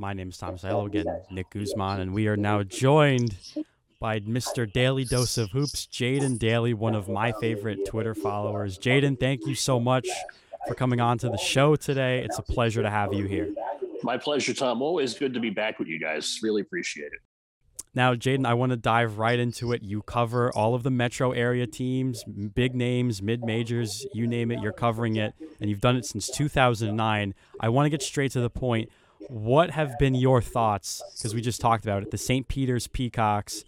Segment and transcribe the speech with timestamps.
[0.00, 3.36] My name is Thomas Hello again, Nick Guzman, and we are now joined
[4.00, 4.72] by Mr.
[4.72, 8.78] Daily Dose of Hoops, Jaden Daly, one of my favorite Twitter followers.
[8.78, 10.08] Jaden, thank you so much
[10.66, 12.24] for coming on to the show today.
[12.24, 13.52] It's a pleasure to have you here.
[14.02, 14.80] My pleasure, Tom.
[14.80, 16.38] Always good to be back with you guys.
[16.42, 17.20] Really appreciate it.
[17.94, 19.82] Now, Jaden, I want to dive right into it.
[19.82, 24.60] You cover all of the metro area teams, big names, mid majors, you name it,
[24.62, 27.34] you're covering it, and you've done it since 2009.
[27.60, 28.88] I want to get straight to the point.
[29.28, 31.02] What have been your thoughts?
[31.16, 32.48] Because we just talked about it the St.
[32.48, 33.64] Peter's Peacocks,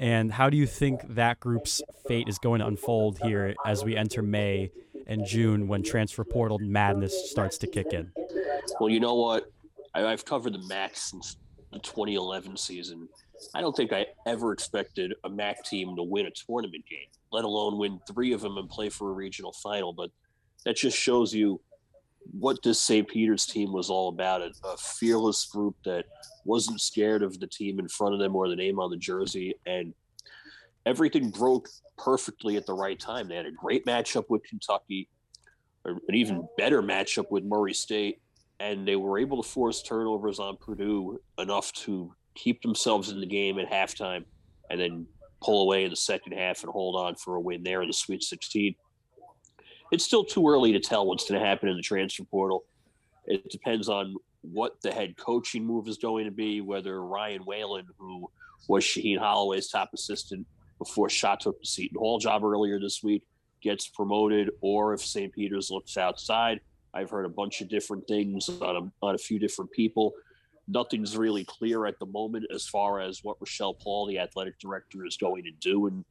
[0.00, 3.96] and how do you think that group's fate is going to unfold here as we
[3.96, 4.70] enter May
[5.06, 8.12] and June when transfer portal madness starts to kick in?
[8.80, 9.50] Well, you know what?
[9.94, 11.36] I, have covered the MAAC since
[11.72, 13.08] the 2011 season.
[13.54, 17.44] I don't think I ever expected a MAAC team to win a tournament game, let
[17.44, 19.92] alone win three of them and play for a regional final.
[19.92, 20.10] But
[20.64, 21.60] that just shows you
[22.32, 23.08] what this St.
[23.08, 26.04] Peter's team was all about a, a, fearless group that
[26.44, 29.54] wasn't scared of the team in front of them or the name on the jersey.
[29.66, 29.94] And
[30.84, 33.28] everything broke perfectly at the right time.
[33.28, 35.08] They had a great matchup with Kentucky,
[35.84, 38.20] an even better matchup with Murray State.
[38.58, 43.26] And they were able to force turnovers on Purdue enough to keep themselves in the
[43.26, 44.24] game at halftime
[44.70, 45.06] and then
[45.42, 47.94] pull away in the second half and hold on for a win there in the
[47.94, 48.74] Sweet 16
[49.92, 52.64] it's still too early to tell what's going to happen in the transfer portal.
[53.26, 57.86] It depends on what the head coaching move is going to be, whether Ryan Whalen,
[57.98, 58.30] who
[58.68, 60.46] was Shaheen Holloway's top assistant
[60.78, 63.22] before Shot took the Seton Hall job earlier this week,
[63.62, 65.32] gets promoted, or if St.
[65.32, 66.60] Peter's looks outside.
[66.94, 70.12] I've heard a bunch of different things on a, on a few different people.
[70.68, 75.04] Nothing's really clear at the moment as far as what Rochelle Paul, the athletic director,
[75.04, 76.04] is going to do in,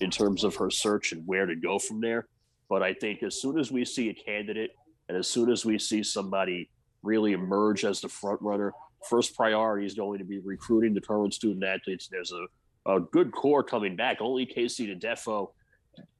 [0.00, 2.26] in terms of her search and where to go from there.
[2.70, 4.70] But I think as soon as we see a candidate
[5.08, 6.70] and as soon as we see somebody
[7.02, 8.72] really emerge as the front runner,
[9.08, 12.08] first priority is going to be recruiting the current student athletes.
[12.08, 14.18] There's a, a good core coming back.
[14.20, 15.48] Only KC Ndefo,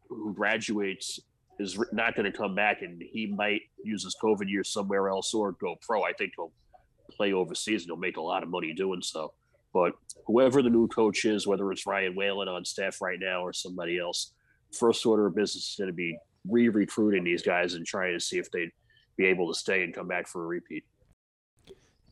[0.08, 1.20] who graduates,
[1.60, 5.32] is not going to come back, and he might use his COVID year somewhere else
[5.32, 6.02] or go pro.
[6.02, 6.52] I think he'll
[7.12, 9.34] play overseas and he'll make a lot of money doing so.
[9.72, 9.92] But
[10.26, 14.00] whoever the new coach is, whether it's Ryan Whalen on staff right now or somebody
[14.00, 14.32] else,
[14.76, 16.18] first order of business is going to be
[16.48, 18.70] re-recruiting these guys and trying to see if they'd
[19.16, 20.84] be able to stay and come back for a repeat.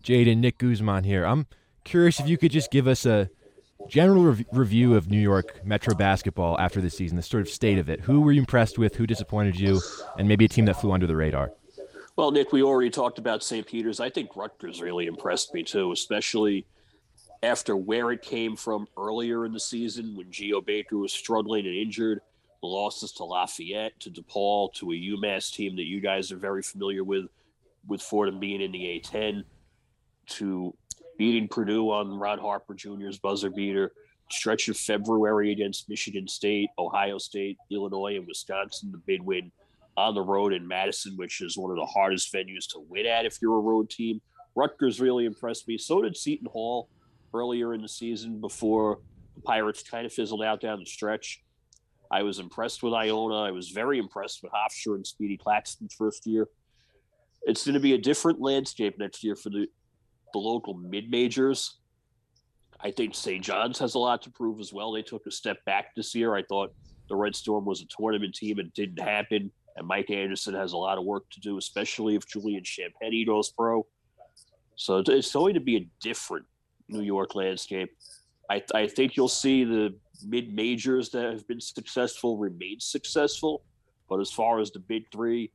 [0.03, 1.25] Jaden, Nick Guzman here.
[1.25, 1.47] I'm
[1.84, 3.31] curious if you could just give us a
[3.89, 7.78] general rev- review of New York Metro basketball after the season, the sort of state
[7.78, 8.00] of it.
[8.00, 8.97] Who were you impressed with?
[8.97, 9.81] Who disappointed you?
[10.19, 11.53] And maybe a team that flew under the radar.
[12.16, 13.66] Well, Nick, we already talked about St.
[13.66, 14.00] Peter's.
[14.00, 16.66] I think Rutgers really impressed me too, especially
[17.43, 21.75] after where it came from earlier in the season when Geo Baker was struggling and
[21.75, 22.21] injured
[22.66, 27.04] losses to Lafayette, to DePaul, to a UMass team that you guys are very familiar
[27.04, 27.26] with,
[27.86, 29.44] with Fordham being in the A10,
[30.30, 30.74] to
[31.16, 33.92] beating Purdue on Ron Harper Jr.'s buzzer beater,
[34.30, 39.50] stretch of February against Michigan State, Ohio State, Illinois, and Wisconsin, the big win
[39.97, 43.26] on the road in Madison, which is one of the hardest venues to win at
[43.26, 44.20] if you're a road team.
[44.54, 45.78] Rutgers really impressed me.
[45.78, 46.88] So did Seton Hall
[47.34, 49.00] earlier in the season before
[49.34, 51.42] the Pirates kind of fizzled out down the stretch.
[52.10, 53.42] I was impressed with Iona.
[53.42, 56.48] I was very impressed with Hofstra and Speedy Claxton's first year.
[57.42, 59.69] It's going to be a different landscape next year for the,
[60.32, 61.76] the local mid majors.
[62.80, 63.42] I think St.
[63.42, 64.92] John's has a lot to prove as well.
[64.92, 66.34] They took a step back this year.
[66.34, 66.72] I thought
[67.08, 68.58] the Red Storm was a tournament team.
[68.58, 69.50] It didn't happen.
[69.76, 73.50] And Mike Anderson has a lot of work to do, especially if Julian Champagnie goes
[73.50, 73.86] pro.
[74.76, 76.47] So it's going to be a different
[76.88, 77.91] New York landscape.
[78.50, 83.62] I, I think you'll see the mid majors that have been successful remain successful.
[84.08, 85.52] But as far as the big three,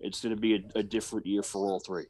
[0.00, 2.06] it's going to be a, a different year for all three.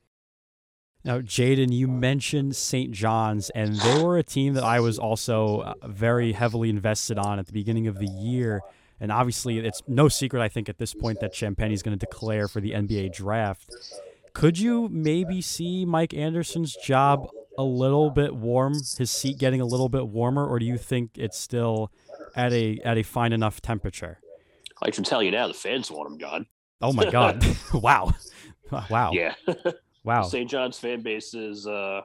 [1.04, 2.90] Now, Jaden, you mentioned St.
[2.90, 7.38] John's, and they were a team that I was also uh, very heavily invested on
[7.38, 8.62] at the beginning of the year.
[9.00, 12.04] And obviously, it's no secret, I think, at this point that Champagnie is going to
[12.04, 13.70] declare for the NBA draft.
[14.32, 17.28] Could you maybe see Mike Anderson's job
[17.58, 21.10] a little bit warm, his seat getting a little bit warmer, or do you think
[21.16, 21.90] it's still
[22.34, 24.20] at a at a fine enough temperature?
[24.80, 26.46] I can tell you now, the fans want him gone.
[26.80, 27.44] Oh my god!
[27.74, 28.14] wow,
[28.90, 29.10] wow.
[29.12, 29.34] Yeah.
[30.04, 30.22] wow.
[30.22, 30.48] St.
[30.48, 32.00] John's fan base is uh,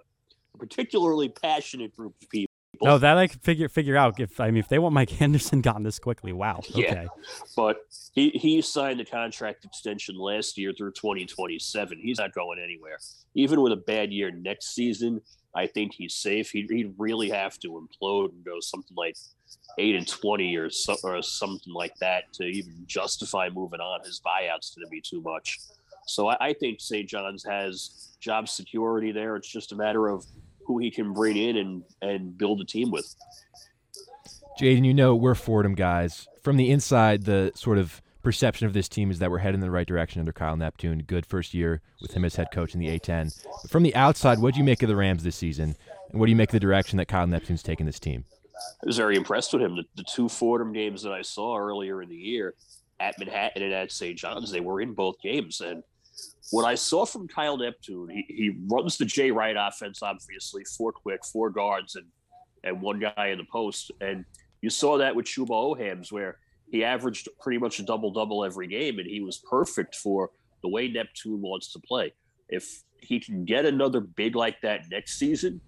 [0.54, 2.53] a particularly passionate group of people.
[2.84, 4.20] No, that I can figure figure out.
[4.20, 6.62] If I mean, if they want Mike Henderson gone this quickly, wow.
[6.72, 6.82] Okay.
[6.82, 7.08] Yeah.
[7.56, 7.78] But
[8.14, 12.00] he he signed a contract extension last year through 2027.
[12.00, 12.98] He's not going anywhere.
[13.36, 15.22] Even with a bad year next season,
[15.56, 16.50] I think he's safe.
[16.52, 19.16] He'd, he'd really have to implode and go something like
[19.78, 24.02] eight and twenty or, so, or something like that to even justify moving on.
[24.04, 25.60] His buyout's going to be too much.
[26.06, 27.08] So I, I think St.
[27.08, 29.36] John's has job security there.
[29.36, 30.26] It's just a matter of
[30.66, 33.16] who he can bring in and, and build a team with.
[34.60, 36.28] Jaden, you know we're Fordham guys.
[36.44, 39.62] From the inside, the sort of perception of this team is that we're heading in
[39.62, 41.04] the right direction under Kyle Neptune.
[41.06, 43.44] Good first year with him as head coach in the A10.
[43.62, 45.76] But from the outside, what do you make of the Rams this season?
[46.10, 48.26] And what do you make of the direction that Kyle Neptune's taken this team?
[48.82, 49.76] I was very impressed with him.
[49.76, 52.54] The, the two Fordham games that I saw earlier in the year
[53.00, 54.18] at Manhattan and at St.
[54.18, 55.60] John's, they were in both games.
[55.60, 55.84] And
[56.52, 60.92] what I saw from Kyle Neptune, he, he runs the Jay Wright offense, obviously, four
[60.92, 62.06] quick, four guards, and
[62.64, 63.92] and one guy in the post.
[64.02, 64.26] And
[64.62, 66.38] you saw that with Chuba Ohams, where
[66.72, 70.32] he averaged pretty much a double double every game, and he was perfect for
[70.62, 72.14] the way Neptune wants to play.
[72.50, 75.60] If he can get another big like that next season,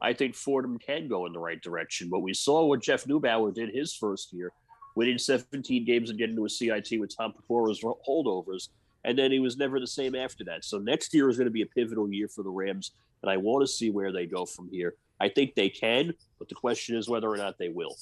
[0.00, 2.08] I think Fordham can go in the right direction.
[2.08, 4.52] But we saw what Jeff Neubauer did his first year,
[4.96, 8.68] winning 17 games and getting to a CIT with Tom Pecora's holdovers.
[9.04, 10.64] And then he was never the same after that.
[10.64, 12.92] So next year is going to be a pivotal year for the Rams.
[13.22, 14.94] And I want to see where they go from here.
[15.20, 17.96] I think they can, but the question is whether or not they will.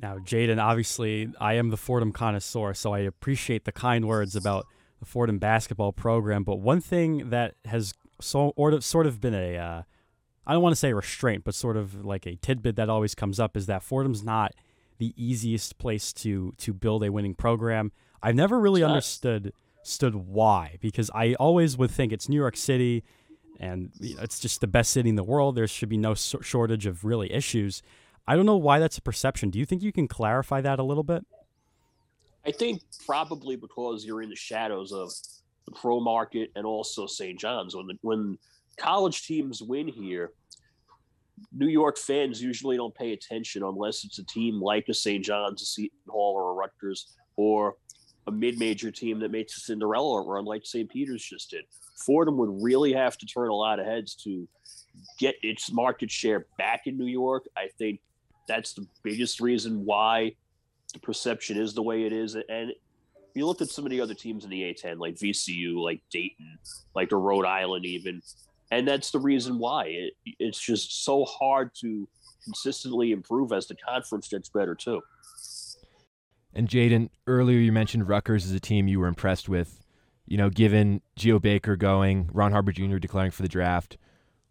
[0.00, 4.66] Now, Jaden, obviously, I am the Fordham connoisseur, so I appreciate the kind words about
[5.00, 6.44] the Fordham basketball program.
[6.44, 9.82] But one thing that has so or sort of been a, uh,
[10.46, 13.38] I don't want to say restraint, but sort of like a tidbit that always comes
[13.40, 14.52] up is that Fordham's not
[14.98, 17.92] the easiest place to to build a winning program.
[18.22, 23.04] I've never really understood stood why because I always would think it's New York City
[23.58, 25.54] and you know, it's just the best city in the world.
[25.54, 27.82] There should be no shortage of really issues.
[28.26, 29.50] I don't know why that's a perception.
[29.50, 31.24] Do you think you can clarify that a little bit?
[32.46, 35.12] I think probably because you're in the shadows of
[35.66, 37.38] the pro market and also St.
[37.38, 37.76] John's.
[37.76, 38.38] When the, when
[38.76, 40.32] college teams win here,
[41.52, 45.24] New York fans usually don't pay attention unless it's a team like a St.
[45.24, 47.74] John's, a Seton Hall, or a Rutgers, or
[48.26, 50.88] a mid-major team that makes a Cinderella run like St.
[50.88, 51.64] Peter's just did.
[52.06, 54.48] Fordham would really have to turn a lot of heads to
[55.18, 57.46] get its market share back in New York.
[57.56, 58.00] I think
[58.46, 60.34] that's the biggest reason why
[60.92, 62.36] the perception is the way it is.
[62.48, 62.72] And
[63.34, 66.58] you look at some of the other teams in the A10, like VCU, like Dayton,
[66.94, 68.22] like a Rhode Island, even,
[68.70, 72.08] and that's the reason why it, it's just so hard to
[72.44, 75.00] consistently improve as the conference gets better too.
[76.54, 79.82] And Jaden, earlier you mentioned Rutgers as a team you were impressed with.
[80.26, 82.98] You know, given Geo Baker going, Ron Harper Jr.
[82.98, 83.96] declaring for the draft,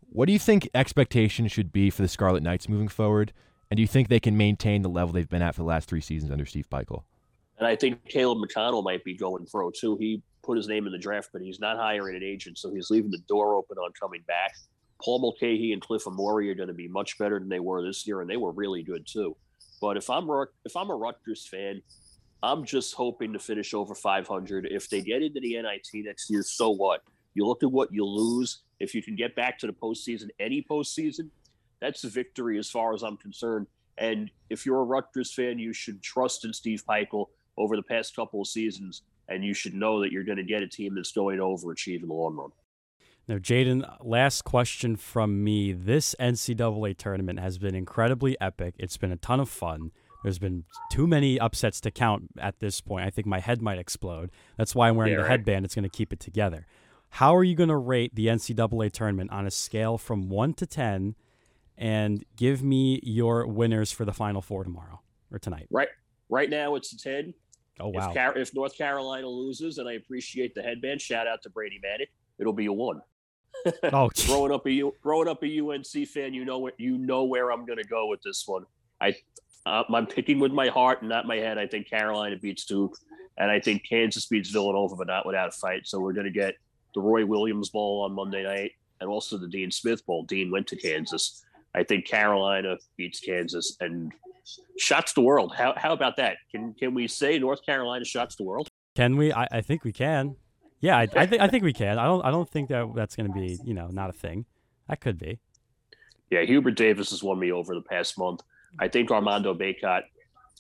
[0.02, 3.32] what do you think expectations should be for the Scarlet Knights moving forward?
[3.70, 5.88] And do you think they can maintain the level they've been at for the last
[5.88, 7.04] three seasons under Steve Pikiell?
[7.58, 9.96] And I think Caleb McConnell might be going pro too.
[9.98, 12.90] He put his name in the draft, but he's not hiring an agent, so he's
[12.90, 14.54] leaving the door open on coming back.
[15.02, 18.06] Paul Mulcahy and Cliff Omoruyi are going to be much better than they were this
[18.06, 19.36] year, and they were really good too.
[19.82, 20.30] But if I'm
[20.64, 21.82] if I'm a Rutgers fan,
[22.44, 24.68] I'm just hoping to finish over 500.
[24.70, 27.02] If they get into the NIT next year, so what?
[27.34, 28.60] You look at what you lose.
[28.80, 31.30] If you can get back to the postseason, any postseason,
[31.80, 33.68] that's a victory as far as I'm concerned.
[33.98, 38.16] And if you're a Rutgers fan, you should trust in Steve Pikiell over the past
[38.16, 41.12] couple of seasons, and you should know that you're going to get a team that's
[41.12, 42.52] going to overachieve in the long run.
[43.28, 45.74] Now, Jaden, last question from me.
[45.74, 48.76] This NCAA tournament has been incredibly epic.
[48.78, 49.92] It's been a ton of fun.
[50.24, 53.06] There's been too many upsets to count at this point.
[53.06, 54.32] I think my head might explode.
[54.58, 55.32] That's why I'm wearing yeah, the right.
[55.32, 55.66] headband.
[55.66, 56.68] It's going to keep it together.
[57.10, 60.66] How are you going to rate the NCAA tournament on a scale from 1 to
[60.66, 61.16] 10
[61.82, 65.68] and give me your winners for the Final Four tomorrow or tonight.
[65.72, 65.88] Right,
[66.30, 67.34] right now it's a ten.
[67.80, 68.10] Oh wow!
[68.10, 71.80] If, Car- if North Carolina loses, and I appreciate the headband, shout out to Brady
[71.84, 72.08] Manek.
[72.38, 73.02] It'll be a one.
[73.94, 77.52] oh, growing up a growing up a UNC fan, you know where you know where
[77.52, 78.66] I'm going to go with this one.
[79.00, 79.16] I
[79.66, 81.58] uh, I'm picking with my heart and not my head.
[81.58, 82.98] I think Carolina beats Duke,
[83.38, 85.88] and I think Kansas beats Villanova, but not without a fight.
[85.88, 86.56] So we're going to get
[86.96, 90.24] the Roy Williams Bowl on Monday night, and also the Dean Smith Bowl.
[90.24, 91.44] Dean went to Kansas.
[91.74, 94.12] I think Carolina beats Kansas and
[94.78, 95.54] shocks the world.
[95.56, 96.38] How, how about that?
[96.52, 98.68] Can can we say North Carolina shocks the world?
[98.96, 99.32] Can we?
[99.32, 100.36] I, I think we can.
[100.82, 101.98] Yeah, I, I think I think we can.
[101.98, 104.46] I don't I don't think that that's going to be you know not a thing.
[104.90, 105.40] That could be.
[106.30, 108.42] Yeah, Hubert Davis has won me over the past month.
[108.80, 110.04] I think Armando Bacot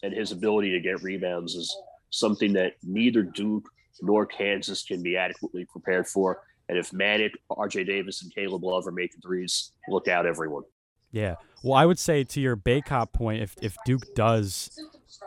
[0.03, 1.75] and his ability to get rebounds is
[2.09, 3.69] something that neither Duke
[4.01, 6.41] nor Kansas can be adequately prepared for.
[6.69, 10.63] And if Manek, RJ Davis, and Caleb Love are making threes, look out, everyone.
[11.11, 11.35] Yeah.
[11.63, 14.71] Well, I would say to your Bacot point, if if Duke does,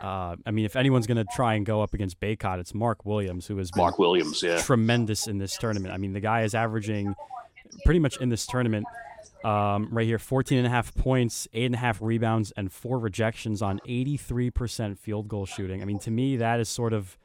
[0.01, 3.05] uh, I mean, if anyone's going to try and go up against Bacot, it's Mark
[3.05, 5.93] Williams, who is Mark Williams, yeah, tremendous in this tournament.
[5.93, 7.15] I mean, the guy is averaging
[7.83, 8.85] pretty much in this tournament
[9.43, 12.97] um, right here 14 and a half points, eight and a half rebounds, and four
[12.97, 15.81] rejections on 83% field goal shooting.
[15.81, 17.17] I mean, to me, that is sort of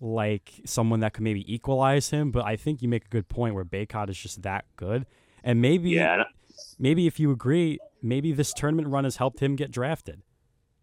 [0.00, 3.54] like someone that could maybe equalize him, but I think you make a good point
[3.54, 5.06] where Bacot is just that good.
[5.42, 6.24] And maybe Yeah,
[6.78, 10.22] maybe if you agree, maybe this tournament run has helped him get drafted.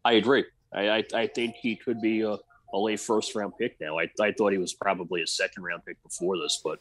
[0.03, 0.45] I agree.
[0.73, 2.37] I, I, I think he could be a,
[2.73, 3.99] a late first round pick now.
[3.99, 6.79] I, I thought he was probably a second round pick before this, but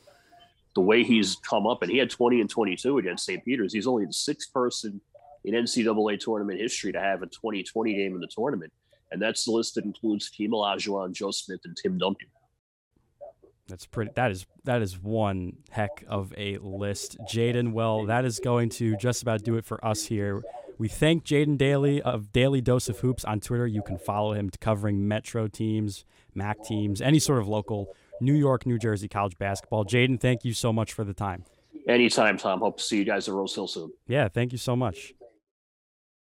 [0.74, 3.44] the way he's come up, and he had 20 and 22 against St.
[3.44, 5.00] Peter's, he's only the sixth person
[5.44, 8.72] in NCAA tournament history to have a 2020 game in the tournament.
[9.10, 12.28] And that's the list that includes Keem Olajuwon, Joe Smith, and Tim Duncan.
[13.68, 14.10] That's pretty.
[14.14, 17.72] That is that is one heck of a list, Jaden.
[17.72, 20.42] Well, that is going to just about do it for us here.
[20.82, 23.68] We thank Jaden Daly of Daily Dose of Hoops on Twitter.
[23.68, 26.04] You can follow him covering Metro teams,
[26.36, 29.84] MAAC teams, any sort of local New York, New Jersey college basketball.
[29.84, 31.44] Jaden, thank you so much for the time.
[31.86, 32.58] Anytime, Tom.
[32.58, 33.92] Hope to see you guys at Rose Hill soon.
[34.08, 35.12] Yeah, thank you so much.